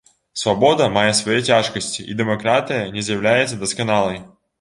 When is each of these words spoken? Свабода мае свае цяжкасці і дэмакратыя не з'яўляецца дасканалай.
Свабода 0.43 0.85
мае 0.93 1.09
свае 1.19 1.35
цяжкасці 1.49 2.05
і 2.13 2.17
дэмакратыя 2.21 2.87
не 2.97 3.05
з'яўляецца 3.09 3.61
дасканалай. 3.65 4.19